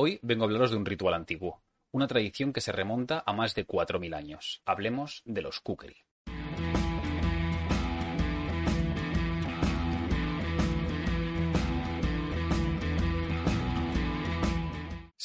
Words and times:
Hoy 0.00 0.20
vengo 0.22 0.44
a 0.44 0.46
hablaros 0.46 0.70
de 0.70 0.76
un 0.76 0.86
ritual 0.86 1.12
antiguo, 1.12 1.60
una 1.90 2.06
tradición 2.06 2.52
que 2.52 2.60
se 2.60 2.70
remonta 2.70 3.24
a 3.26 3.32
más 3.32 3.56
de 3.56 3.66
4.000 3.66 4.14
años. 4.14 4.62
Hablemos 4.64 5.22
de 5.24 5.42
los 5.42 5.58
kukri. 5.58 5.96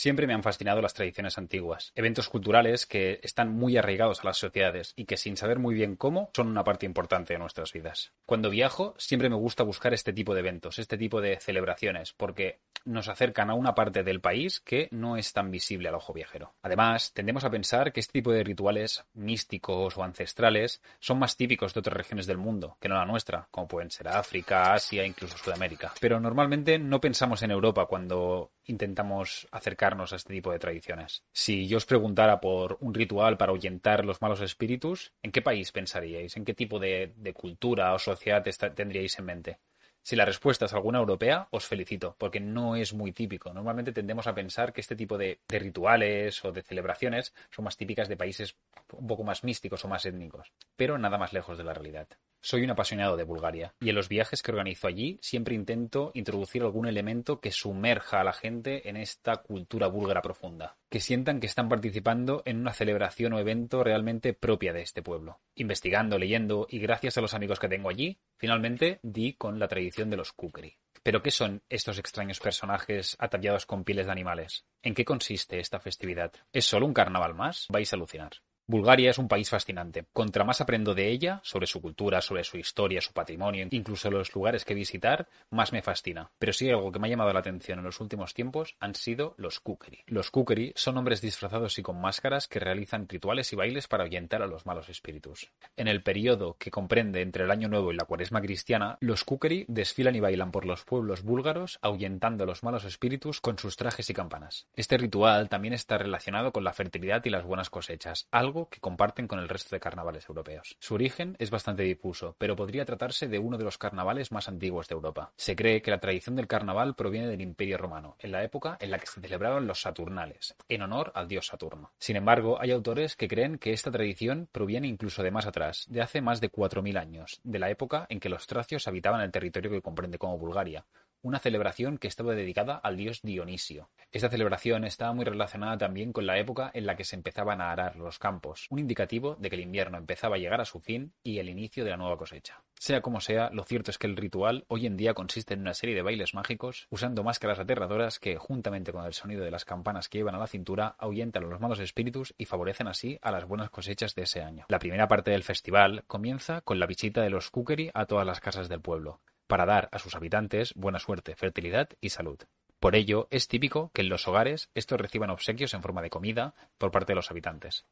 Siempre 0.03 0.27
me 0.27 0.33
han 0.33 0.43
fascinado 0.43 0.81
las 0.81 0.93
tradiciones 0.93 1.37
antiguas, 1.37 1.93
eventos 1.95 2.27
culturales 2.27 2.85
que 2.85 3.21
están 3.23 3.53
muy 3.53 3.77
arraigados 3.77 4.19
a 4.19 4.25
las 4.25 4.37
sociedades 4.37 4.91
y 4.97 5.05
que 5.05 5.15
sin 5.15 5.37
saber 5.37 5.59
muy 5.59 5.73
bien 5.73 5.95
cómo 5.95 6.29
son 6.33 6.49
una 6.49 6.65
parte 6.65 6.85
importante 6.85 7.31
de 7.31 7.39
nuestras 7.39 7.71
vidas. 7.71 8.11
Cuando 8.25 8.49
viajo 8.49 8.95
siempre 8.97 9.29
me 9.29 9.37
gusta 9.37 9.63
buscar 9.63 9.93
este 9.93 10.11
tipo 10.11 10.33
de 10.33 10.41
eventos, 10.41 10.77
este 10.77 10.97
tipo 10.97 11.21
de 11.21 11.39
celebraciones, 11.39 12.11
porque 12.11 12.59
nos 12.83 13.07
acercan 13.07 13.49
a 13.49 13.53
una 13.53 13.75
parte 13.75 14.03
del 14.03 14.19
país 14.19 14.59
que 14.59 14.89
no 14.91 15.15
es 15.15 15.31
tan 15.31 15.51
visible 15.51 15.87
al 15.87 15.95
ojo 15.95 16.11
viajero. 16.11 16.53
Además, 16.63 17.13
tendemos 17.13 17.45
a 17.45 17.49
pensar 17.49 17.93
que 17.93 18.01
este 18.01 18.11
tipo 18.11 18.33
de 18.33 18.43
rituales 18.43 19.05
místicos 19.13 19.97
o 19.97 20.03
ancestrales 20.03 20.81
son 20.99 21.19
más 21.19 21.37
típicos 21.37 21.73
de 21.73 21.79
otras 21.79 21.95
regiones 21.95 22.27
del 22.27 22.37
mundo 22.37 22.75
que 22.81 22.89
no 22.89 22.95
la 22.95 23.05
nuestra, 23.05 23.47
como 23.51 23.69
pueden 23.69 23.89
ser 23.89 24.09
África, 24.09 24.73
Asia, 24.73 25.05
incluso 25.05 25.37
Sudamérica. 25.37 25.93
Pero 26.01 26.19
normalmente 26.19 26.77
no 26.77 26.99
pensamos 26.99 27.41
en 27.43 27.51
Europa 27.51 27.85
cuando 27.85 28.51
intentamos 28.65 29.47
acercarnos 29.51 30.13
a 30.13 30.15
este 30.15 30.33
tipo 30.33 30.51
de 30.51 30.59
tradiciones. 30.59 31.23
Si 31.31 31.67
yo 31.67 31.77
os 31.77 31.85
preguntara 31.85 32.39
por 32.39 32.77
un 32.81 32.93
ritual 32.93 33.37
para 33.37 33.51
ahuyentar 33.51 34.05
los 34.05 34.21
malos 34.21 34.41
espíritus, 34.41 35.13
¿en 35.21 35.31
qué 35.31 35.41
país 35.41 35.71
pensaríais? 35.71 36.37
¿En 36.37 36.45
qué 36.45 36.53
tipo 36.53 36.79
de, 36.79 37.13
cultura 37.33 37.93
o 37.93 37.99
sociedad 37.99 38.43
tendríais 38.75 39.17
en 39.19 39.25
mente? 39.25 39.59
Si 40.01 40.17
la 40.17 40.25
respuesta 40.25 40.65
es 40.65 40.73
alguna 40.73 40.99
europea, 40.99 41.47
os 41.51 41.65
felicito, 41.65 42.15
porque 42.17 42.41
no 42.41 42.75
es 42.75 42.93
muy 42.93 43.13
típico. 43.13 43.53
Normalmente 43.53 43.93
tendemos 43.93 44.27
a 44.27 44.35
pensar 44.35 44.73
que 44.73 44.81
este 44.81 44.97
tipo 44.97 45.17
de, 45.17 45.39
de, 45.47 45.59
rituales 45.59 46.43
o 46.43 46.51
de 46.51 46.61
celebraciones 46.61 47.33
son 47.51 47.63
más 47.63 47.77
típicas 47.77 48.09
de 48.09 48.17
países 48.17 48.57
un 48.91 49.07
poco 49.07 49.23
más 49.23 49.45
místicos 49.45 49.85
o 49.85 49.87
más 49.87 50.05
étnicos, 50.05 50.51
pero 50.75 50.97
nada 50.97 51.17
más 51.17 51.31
lejos 51.31 51.57
de 51.57 51.63
la 51.63 51.73
realidad. 51.73 52.09
Soy 52.45 52.65
un 52.65 52.71
apasionado 52.71 53.15
de 53.15 53.23
Bulgaria 53.23 53.73
y 53.79 53.87
en 53.87 53.95
los 53.95 54.09
viajes 54.09 54.41
que 54.41 54.51
organizo 54.51 54.87
allí 54.87 55.17
siempre 55.21 55.55
intento 55.55 56.11
introducir 56.13 56.61
algún 56.61 56.89
elemento 56.89 57.39
que 57.39 57.51
sumerja 57.51 58.19
a 58.19 58.25
la 58.25 58.33
gente 58.33 58.89
en 58.89 58.97
esta 58.97 59.37
cultura 59.37 59.87
búlgara 59.87 60.21
profunda, 60.21 60.75
que 60.89 60.99
sientan 60.99 61.39
que 61.39 61.47
están 61.47 61.69
participando 61.69 62.43
en 62.43 62.59
una 62.59 62.73
celebración 62.73 63.31
o 63.31 63.39
evento 63.39 63.81
realmente 63.81 64.33
propia 64.33 64.73
de 64.73 64.81
este 64.81 65.01
pueblo. 65.01 65.39
Investigando, 65.55 66.19
leyendo 66.19 66.67
y 66.69 66.79
gracias 66.79 67.17
a 67.17 67.21
los 67.21 67.33
amigos 67.33 67.59
que 67.59 67.69
tengo 67.69 67.89
allí, 67.89 68.19
finalmente 68.35 68.99
di 69.03 69.35
con 69.35 69.57
la 69.57 69.69
tradición 69.69 70.09
de 70.09 70.17
los 70.17 70.33
kukri. 70.33 70.75
¿Pero 71.01 71.23
qué 71.23 71.31
son 71.31 71.63
estos 71.69 71.97
extraños 71.97 72.41
personajes 72.41 73.15
ataviados 73.19 73.65
con 73.65 73.85
pieles 73.85 74.07
de 74.07 74.11
animales? 74.11 74.65
¿En 74.81 74.93
qué 74.93 75.05
consiste 75.05 75.59
esta 75.59 75.79
festividad? 75.79 76.33
¿Es 76.51 76.65
solo 76.65 76.87
un 76.87 76.93
carnaval 76.93 77.35
más? 77.35 77.67
Vais 77.69 77.93
a 77.93 77.95
alucinar. 77.95 78.33
Bulgaria 78.65 79.09
es 79.11 79.17
un 79.17 79.27
país 79.27 79.49
fascinante. 79.49 80.05
Contra 80.13 80.45
más 80.45 80.61
aprendo 80.61 80.95
de 80.95 81.09
ella, 81.09 81.41
sobre 81.43 81.67
su 81.67 81.81
cultura, 81.81 82.21
sobre 82.21 82.45
su 82.45 82.57
historia, 82.57 83.01
su 83.01 83.11
patrimonio, 83.11 83.67
incluso 83.71 84.09
los 84.09 84.33
lugares 84.33 84.63
que 84.63 84.73
visitar, 84.73 85.27
más 85.49 85.73
me 85.73 85.81
fascina. 85.81 86.31
Pero 86.39 86.53
sí 86.53 86.69
algo 86.69 86.89
que 86.89 86.97
me 86.97 87.07
ha 87.07 87.09
llamado 87.09 87.33
la 87.33 87.39
atención 87.39 87.79
en 87.79 87.85
los 87.85 87.99
últimos 87.99 88.33
tiempos 88.33 88.77
han 88.79 88.95
sido 88.95 89.35
los 89.37 89.59
kukeri. 89.59 90.03
Los 90.07 90.31
kukeri 90.31 90.71
son 90.77 90.97
hombres 90.97 91.19
disfrazados 91.19 91.77
y 91.77 91.83
con 91.83 91.99
máscaras 91.99 92.47
que 92.47 92.61
realizan 92.61 93.09
rituales 93.09 93.51
y 93.51 93.57
bailes 93.57 93.89
para 93.89 94.05
ahuyentar 94.05 94.41
a 94.41 94.47
los 94.47 94.65
malos 94.65 94.87
espíritus. 94.87 95.51
En 95.75 95.89
el 95.89 96.01
periodo 96.01 96.55
que 96.57 96.71
comprende 96.71 97.21
entre 97.21 97.43
el 97.43 97.51
Año 97.51 97.67
Nuevo 97.67 97.91
y 97.91 97.97
la 97.97 98.05
Cuaresma 98.05 98.41
cristiana, 98.41 98.97
los 99.01 99.25
kukeri 99.25 99.65
desfilan 99.67 100.15
y 100.15 100.21
bailan 100.21 100.51
por 100.51 100.65
los 100.65 100.85
pueblos 100.85 101.23
búlgaros 101.23 101.79
ahuyentando 101.81 102.45
a 102.45 102.47
los 102.47 102.63
malos 102.63 102.85
espíritus 102.85 103.41
con 103.41 103.59
sus 103.59 103.75
trajes 103.75 104.09
y 104.09 104.13
campanas. 104.13 104.67
Este 104.73 104.97
ritual 104.97 105.49
también 105.49 105.73
está 105.73 105.97
relacionado 105.97 106.53
con 106.53 106.63
la 106.63 106.71
fertilidad 106.71 107.25
y 107.25 107.29
las 107.29 107.43
buenas 107.43 107.69
cosechas, 107.69 108.27
que 108.69 108.79
comparten 108.79 109.27
con 109.27 109.39
el 109.39 109.49
resto 109.49 109.75
de 109.75 109.79
carnavales 109.79 110.27
europeos. 110.29 110.77
Su 110.79 110.93
origen 110.93 111.35
es 111.39 111.49
bastante 111.49 111.83
difuso, 111.83 112.35
pero 112.37 112.55
podría 112.55 112.85
tratarse 112.85 113.27
de 113.27 113.39
uno 113.39 113.57
de 113.57 113.63
los 113.63 113.77
carnavales 113.77 114.31
más 114.31 114.47
antiguos 114.47 114.87
de 114.87 114.95
Europa. 114.95 115.33
Se 115.35 115.55
cree 115.55 115.81
que 115.81 115.91
la 115.91 115.99
tradición 115.99 116.35
del 116.35 116.47
carnaval 116.47 116.95
proviene 116.95 117.27
del 117.27 117.41
Imperio 117.41 117.77
Romano, 117.77 118.15
en 118.19 118.31
la 118.31 118.43
época 118.43 118.77
en 118.79 118.91
la 118.91 118.99
que 118.99 119.07
se 119.07 119.21
celebraban 119.21 119.67
los 119.67 119.81
Saturnales, 119.81 120.55
en 120.69 120.81
honor 120.81 121.11
al 121.15 121.27
dios 121.27 121.47
Saturno. 121.47 121.91
Sin 121.97 122.15
embargo, 122.15 122.59
hay 122.61 122.71
autores 122.71 123.15
que 123.15 123.27
creen 123.27 123.57
que 123.57 123.73
esta 123.73 123.91
tradición 123.91 124.47
proviene 124.51 124.87
incluso 124.87 125.23
de 125.23 125.31
más 125.31 125.45
atrás, 125.45 125.85
de 125.89 126.01
hace 126.01 126.21
más 126.21 126.39
de 126.41 126.51
4.000 126.51 126.97
años, 126.97 127.41
de 127.43 127.59
la 127.59 127.69
época 127.69 128.05
en 128.09 128.19
que 128.19 128.29
los 128.29 128.47
tracios 128.47 128.87
habitaban 128.87 129.21
el 129.21 129.31
territorio 129.31 129.71
que 129.71 129.81
comprende 129.81 130.17
como 130.17 130.37
Bulgaria, 130.37 130.85
una 131.23 131.39
celebración 131.39 131.97
que 131.97 132.07
estaba 132.07 132.35
dedicada 132.35 132.75
al 132.75 132.97
dios 132.97 133.21
Dionisio. 133.23 133.89
Esta 134.11 134.29
celebración 134.29 134.83
estaba 134.83 135.13
muy 135.13 135.25
relacionada 135.25 135.77
también 135.77 136.13
con 136.13 136.27
la 136.27 136.37
época 136.37 136.69
en 136.73 136.85
la 136.85 136.95
que 136.95 137.05
se 137.05 137.15
empezaban 137.15 137.61
a 137.61 137.71
arar 137.71 137.95
los 137.95 138.19
campos, 138.19 138.67
un 138.69 138.79
indicativo 138.79 139.35
de 139.39 139.49
que 139.49 139.55
el 139.55 139.61
invierno 139.61 139.97
empezaba 139.97 140.35
a 140.35 140.39
llegar 140.39 140.61
a 140.61 140.65
su 140.65 140.79
fin 140.79 141.13
y 141.23 141.39
el 141.39 141.49
inicio 141.49 141.83
de 141.83 141.91
la 141.91 141.97
nueva 141.97 142.17
cosecha. 142.17 142.61
Sea 142.77 143.01
como 143.01 143.21
sea, 143.21 143.49
lo 143.51 143.63
cierto 143.63 143.91
es 143.91 143.97
que 143.97 144.07
el 144.07 144.17
ritual 144.17 144.65
hoy 144.67 144.85
en 144.85 144.97
día 144.97 145.13
consiste 145.13 145.53
en 145.53 145.61
una 145.61 145.73
serie 145.73 145.95
de 145.95 146.01
bailes 146.01 146.33
mágicos 146.33 146.87
usando 146.89 147.23
máscaras 147.23 147.57
aterradoras 147.57 148.19
que, 148.19 148.35
juntamente 148.35 148.91
con 148.91 149.05
el 149.05 149.13
sonido 149.13 149.43
de 149.45 149.51
las 149.51 149.63
campanas 149.63 150.09
que 150.09 150.17
llevan 150.17 150.35
a 150.35 150.39
la 150.39 150.47
cintura, 150.47 150.95
ahuyentan 150.99 151.45
a 151.45 151.47
los 151.47 151.61
malos 151.61 151.79
espíritus 151.79 152.35
y 152.37 152.45
favorecen 152.45 152.87
así 152.87 153.17
a 153.21 153.31
las 153.31 153.45
buenas 153.45 153.69
cosechas 153.69 154.13
de 154.15 154.23
ese 154.23 154.41
año. 154.41 154.65
La 154.67 154.79
primera 154.79 155.07
parte 155.07 155.31
del 155.31 155.43
festival 155.43 156.03
comienza 156.07 156.59
con 156.61 156.79
la 156.79 156.85
visita 156.85 157.21
de 157.21 157.29
los 157.29 157.49
kukeri 157.49 157.89
a 157.93 158.05
todas 158.05 158.27
las 158.27 158.41
casas 158.41 158.67
del 158.67 158.81
pueblo 158.81 159.21
para 159.47 159.65
dar 159.65 159.89
a 159.91 159.99
sus 159.99 160.15
habitantes 160.15 160.73
buena 160.75 160.99
suerte, 160.99 161.35
fertilidad 161.35 161.89
y 162.01 162.09
salud. 162.09 162.39
Por 162.79 162.95
ello, 162.95 163.27
es 163.31 163.47
típico 163.47 163.91
que 163.93 164.01
en 164.01 164.09
los 164.09 164.27
hogares 164.27 164.69
estos 164.75 164.99
reciban 164.99 165.29
obsequios 165.29 165.73
en 165.73 165.81
forma 165.81 166.01
de 166.01 166.09
comida 166.09 166.53
por 166.77 166.91
parte 166.91 167.13
de 167.13 167.15
los 167.15 167.31
habitantes. 167.31 167.85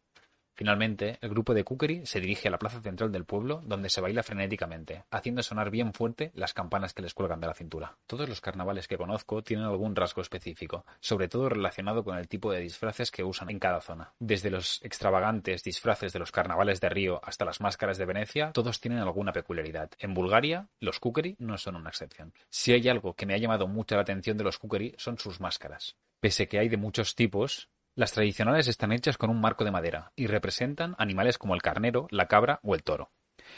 Finalmente, 0.53 1.17
el 1.21 1.29
grupo 1.29 1.53
de 1.53 1.63
Kukeri 1.63 2.05
se 2.05 2.19
dirige 2.19 2.47
a 2.47 2.51
la 2.51 2.59
plaza 2.59 2.81
central 2.81 3.11
del 3.11 3.25
pueblo, 3.25 3.61
donde 3.65 3.89
se 3.89 4.01
baila 4.01 4.23
frenéticamente, 4.23 5.05
haciendo 5.09 5.43
sonar 5.43 5.69
bien 5.71 5.93
fuerte 5.93 6.31
las 6.35 6.53
campanas 6.53 6.93
que 6.93 7.01
les 7.01 7.13
cuelgan 7.13 7.39
de 7.39 7.47
la 7.47 7.53
cintura. 7.53 7.97
Todos 8.05 8.27
los 8.27 8.41
carnavales 8.41 8.87
que 8.87 8.97
conozco 8.97 9.43
tienen 9.43 9.65
algún 9.65 9.95
rasgo 9.95 10.21
específico, 10.21 10.85
sobre 10.99 11.27
todo 11.27 11.49
relacionado 11.49 12.03
con 12.03 12.17
el 12.17 12.27
tipo 12.27 12.51
de 12.51 12.59
disfraces 12.59 13.11
que 13.11 13.23
usan 13.23 13.49
en 13.49 13.59
cada 13.59 13.81
zona. 13.81 14.13
Desde 14.19 14.51
los 14.51 14.83
extravagantes 14.83 15.63
disfraces 15.63 16.13
de 16.13 16.19
los 16.19 16.31
carnavales 16.31 16.81
de 16.81 16.89
Río 16.89 17.21
hasta 17.23 17.45
las 17.45 17.61
máscaras 17.61 17.97
de 17.97 18.05
Venecia, 18.05 18.51
todos 18.51 18.79
tienen 18.79 18.99
alguna 18.99 19.31
peculiaridad. 19.31 19.91
En 19.99 20.13
Bulgaria, 20.13 20.67
los 20.79 20.99
Kukeri 20.99 21.35
no 21.39 21.57
son 21.57 21.75
una 21.75 21.89
excepción. 21.89 22.33
Si 22.49 22.73
hay 22.73 22.87
algo 22.89 23.15
que 23.15 23.25
me 23.25 23.33
ha 23.33 23.37
llamado 23.37 23.67
mucho 23.67 23.95
la 23.95 24.01
atención 24.01 24.37
de 24.37 24.43
los 24.43 24.57
Kukeri 24.57 24.93
son 24.97 25.17
sus 25.17 25.39
máscaras. 25.39 25.95
Pese 26.19 26.47
que 26.47 26.59
hay 26.59 26.69
de 26.69 26.77
muchos 26.77 27.15
tipos, 27.15 27.70
las 27.95 28.13
tradicionales 28.13 28.67
están 28.67 28.93
hechas 28.93 29.17
con 29.17 29.29
un 29.29 29.41
marco 29.41 29.65
de 29.65 29.71
madera 29.71 30.13
y 30.15 30.27
representan 30.27 30.95
animales 30.97 31.37
como 31.37 31.55
el 31.55 31.61
carnero, 31.61 32.07
la 32.09 32.27
cabra 32.27 32.59
o 32.63 32.73
el 32.73 32.83
toro. 32.83 33.11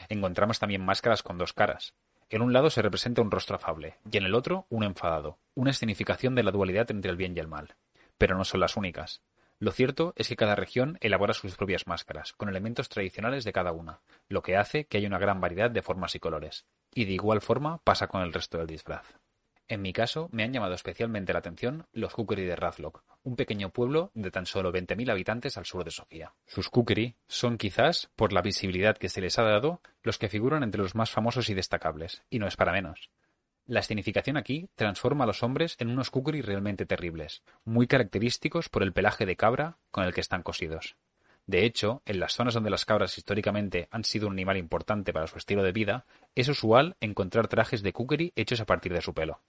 Encontramos 0.10 0.60
también 0.60 0.84
máscaras 0.84 1.22
con 1.22 1.38
dos 1.38 1.54
caras. 1.54 1.94
En 2.30 2.42
un 2.42 2.52
lado 2.52 2.72
se 2.72 2.82
representa 2.82 3.22
un 3.22 3.30
rostro 3.30 3.58
afable 3.58 4.00
y 4.10 4.18
en 4.18 4.26
el 4.26 4.34
otro 4.34 4.66
un 4.70 4.84
enfadado, 4.84 5.38
una 5.54 5.70
escenificación 5.70 6.34
de 6.34 6.42
la 6.42 6.52
dualidad 6.52 6.90
entre 6.90 7.12
el 7.12 7.18
bien 7.18 7.38
y 7.38 7.40
el 7.40 7.48
mal. 7.48 7.76
Pero 8.18 8.36
no 8.36 8.44
son 8.44 8.60
las 8.60 8.76
únicas. 8.76 9.22
Lo 9.60 9.72
cierto 9.72 10.14
es 10.16 10.28
que 10.28 10.36
cada 10.36 10.56
región 10.56 10.98
elabora 11.00 11.34
sus 11.34 11.56
propias 11.56 11.86
máscaras, 11.86 12.34
con 12.34 12.50
elementos 12.50 12.90
tradicionales 12.90 13.44
de 13.44 13.54
cada 13.54 13.72
una, 13.72 14.02
lo 14.30 14.42
que 14.42 14.58
hace 14.58 14.86
que 14.86 14.98
haya 14.98 15.08
una 15.08 15.20
gran 15.20 15.42
variedad 15.42 15.70
de 15.70 15.84
formas 15.84 16.16
y 16.16 16.20
colores. 16.20 16.66
Y 16.94 17.06
de 17.06 17.14
igual 17.14 17.40
forma 17.40 17.78
pasa 17.84 18.08
con 18.08 18.24
el 18.24 18.34
resto 18.34 18.58
del 18.58 18.68
disfraz. 18.68 19.06
En 19.68 19.82
mi 19.82 19.94
caso, 19.94 20.30
me 20.32 20.44
han 20.44 20.52
llamado 20.52 20.74
especialmente 20.74 21.34
la 21.34 21.40
atención 21.40 21.88
los 21.94 22.14
kukeri 22.14 22.44
de 22.44 22.56
Razlok, 22.56 23.04
un 23.24 23.36
pequeño 23.36 23.70
pueblo 23.70 24.12
de 24.14 24.30
tan 24.30 24.46
solo 24.46 24.74
20.000 24.74 25.10
habitantes 25.10 25.58
al 25.58 25.66
sur 25.66 25.84
de 25.86 25.92
Sofía. 25.92 26.34
Sus 26.46 26.70
kukeri 26.70 27.16
son 27.28 27.58
quizás, 27.58 28.12
por 28.16 28.34
la 28.34 28.42
visibilidad 28.42 28.98
que 28.98 29.10
se 29.10 29.22
les 29.22 29.40
ha 29.40 29.44
dado, 29.44 29.82
los 30.04 30.18
que 30.18 30.30
figuran 30.30 30.64
entre 30.64 30.82
los 30.82 30.96
más 30.96 31.12
famosos 31.12 31.50
y 31.50 31.54
destacables, 31.54 32.24
y 32.30 32.40
no 32.40 32.48
es 32.48 32.58
para 32.58 32.74
menos. 32.74 33.10
La 33.66 33.80
escenificación 33.80 34.36
aquí 34.36 34.70
transforma 34.76 35.24
a 35.24 35.28
los 35.28 35.42
hombres 35.42 35.78
en 35.80 35.90
unos 35.90 36.12
kukeri 36.12 36.42
realmente 36.42 36.86
terribles, 36.86 37.44
muy 37.64 37.88
característicos 37.88 38.68
por 38.68 38.84
el 38.84 38.92
pelaje 38.92 39.26
de 39.26 39.38
cabra 39.38 39.78
con 39.90 40.04
el 40.04 40.14
que 40.14 40.22
están 40.22 40.44
cosidos. 40.44 40.98
De 41.46 41.66
hecho, 41.66 42.02
en 42.06 42.20
las 42.20 42.34
zonas 42.34 42.54
donde 42.54 42.70
las 42.70 42.86
cabras 42.86 43.18
históricamente 43.18 43.88
han 43.92 44.04
sido 44.04 44.28
un 44.28 44.34
animal 44.34 44.58
importante 44.58 45.14
para 45.14 45.28
su 45.28 45.38
estilo 45.38 45.64
de 45.64 45.72
vida, 45.72 46.06
es 46.36 46.50
usual 46.50 46.96
encontrar 47.00 47.48
trajes 47.48 47.82
de 47.82 47.94
kukeri 47.94 48.34
hechos 48.36 48.60
a 48.60 48.66
partir 48.66 48.94
de 48.94 49.02
su 49.02 49.14
pelo. 49.14 49.42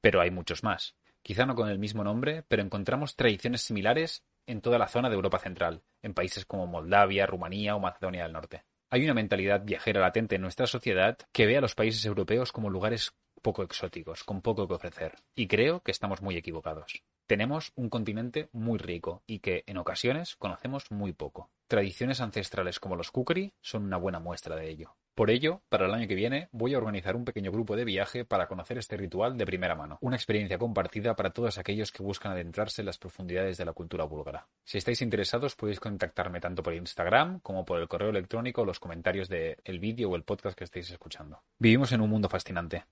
Pero 0.00 0.20
hay 0.20 0.30
muchos 0.30 0.62
más. 0.62 0.96
Quizá 1.22 1.46
no 1.46 1.54
con 1.54 1.68
el 1.68 1.78
mismo 1.78 2.04
nombre, 2.04 2.44
pero 2.48 2.62
encontramos 2.62 3.16
tradiciones 3.16 3.62
similares 3.62 4.24
en 4.46 4.60
toda 4.60 4.78
la 4.78 4.88
zona 4.88 5.08
de 5.08 5.16
Europa 5.16 5.38
Central, 5.38 5.82
en 6.02 6.14
países 6.14 6.46
como 6.46 6.66
Moldavia, 6.66 7.26
Rumanía 7.26 7.76
o 7.76 7.80
Macedonia 7.80 8.22
del 8.22 8.32
Norte. 8.32 8.64
Hay 8.90 9.04
una 9.04 9.14
mentalidad 9.14 9.62
viajera 9.64 10.00
latente 10.00 10.36
en 10.36 10.42
nuestra 10.42 10.66
sociedad 10.66 11.18
que 11.32 11.46
ve 11.46 11.58
a 11.58 11.60
los 11.60 11.74
países 11.74 12.04
europeos 12.06 12.52
como 12.52 12.70
lugares 12.70 13.12
poco 13.40 13.62
exóticos, 13.62 14.24
con 14.24 14.42
poco 14.42 14.68
que 14.68 14.74
ofrecer. 14.74 15.16
Y 15.34 15.46
creo 15.46 15.80
que 15.80 15.90
estamos 15.90 16.22
muy 16.22 16.36
equivocados. 16.36 17.02
Tenemos 17.26 17.72
un 17.76 17.90
continente 17.90 18.48
muy 18.52 18.78
rico 18.78 19.22
y 19.26 19.40
que, 19.40 19.62
en 19.66 19.76
ocasiones, 19.76 20.36
conocemos 20.36 20.90
muy 20.90 21.12
poco. 21.12 21.50
Tradiciones 21.66 22.22
ancestrales 22.22 22.80
como 22.80 22.96
los 22.96 23.10
kukri 23.10 23.52
son 23.60 23.84
una 23.84 23.98
buena 23.98 24.18
muestra 24.18 24.56
de 24.56 24.70
ello. 24.70 24.96
Por 25.14 25.30
ello, 25.30 25.62
para 25.68 25.86
el 25.86 25.92
año 25.92 26.06
que 26.06 26.14
viene, 26.14 26.48
voy 26.52 26.72
a 26.72 26.78
organizar 26.78 27.16
un 27.16 27.24
pequeño 27.24 27.50
grupo 27.50 27.74
de 27.74 27.84
viaje 27.84 28.24
para 28.24 28.46
conocer 28.46 28.78
este 28.78 28.96
ritual 28.96 29.36
de 29.36 29.44
primera 29.44 29.74
mano. 29.74 29.98
Una 30.00 30.14
experiencia 30.16 30.58
compartida 30.58 31.16
para 31.16 31.30
todos 31.30 31.58
aquellos 31.58 31.90
que 31.90 32.04
buscan 32.04 32.32
adentrarse 32.32 32.80
en 32.80 32.86
las 32.86 32.98
profundidades 32.98 33.58
de 33.58 33.64
la 33.64 33.72
cultura 33.72 34.04
búlgara. 34.04 34.46
Si 34.64 34.78
estáis 34.78 35.02
interesados, 35.02 35.56
podéis 35.56 35.80
contactarme 35.80 36.40
tanto 36.40 36.62
por 36.62 36.72
Instagram 36.72 37.40
como 37.40 37.64
por 37.64 37.80
el 37.80 37.88
correo 37.88 38.10
electrónico 38.10 38.62
o 38.62 38.64
los 38.64 38.80
comentarios 38.80 39.28
del 39.28 39.80
vídeo 39.80 40.08
o 40.08 40.16
el 40.16 40.22
podcast 40.22 40.56
que 40.56 40.64
estáis 40.64 40.88
escuchando. 40.88 41.42
Vivimos 41.58 41.90
en 41.92 42.00
un 42.00 42.10
mundo 42.10 42.28
fascinante. 42.28 42.84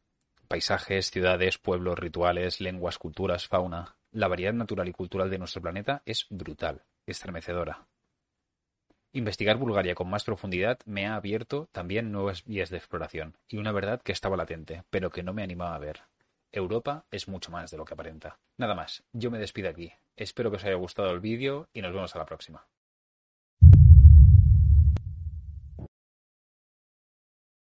Paisajes, 0.48 1.10
ciudades, 1.10 1.58
pueblos, 1.58 1.98
rituales, 1.98 2.60
lenguas, 2.60 2.98
culturas, 2.98 3.48
fauna. 3.48 3.96
La 4.12 4.28
variedad 4.28 4.52
natural 4.52 4.88
y 4.88 4.92
cultural 4.92 5.28
de 5.28 5.38
nuestro 5.38 5.60
planeta 5.60 6.02
es 6.06 6.26
brutal, 6.30 6.84
estremecedora. 7.06 7.86
Investigar 9.12 9.56
Bulgaria 9.56 9.94
con 9.94 10.08
más 10.08 10.24
profundidad 10.24 10.78
me 10.84 11.06
ha 11.06 11.16
abierto 11.16 11.68
también 11.72 12.12
nuevas 12.12 12.44
vías 12.44 12.70
de 12.70 12.76
exploración 12.76 13.38
y 13.48 13.56
una 13.56 13.72
verdad 13.72 14.02
que 14.02 14.12
estaba 14.12 14.36
latente, 14.36 14.84
pero 14.90 15.10
que 15.10 15.22
no 15.22 15.32
me 15.32 15.42
animaba 15.42 15.74
a 15.74 15.78
ver. 15.78 16.02
Europa 16.52 17.06
es 17.10 17.26
mucho 17.26 17.50
más 17.50 17.70
de 17.70 17.78
lo 17.78 17.84
que 17.84 17.94
aparenta. 17.94 18.38
Nada 18.56 18.74
más, 18.74 19.02
yo 19.12 19.30
me 19.30 19.38
despido 19.38 19.68
aquí. 19.68 19.92
Espero 20.16 20.50
que 20.50 20.56
os 20.56 20.64
haya 20.64 20.74
gustado 20.74 21.10
el 21.10 21.20
vídeo 21.20 21.68
y 21.72 21.82
nos 21.82 21.92
vemos 21.92 22.14
a 22.14 22.18
la 22.18 22.26
próxima. 22.26 22.66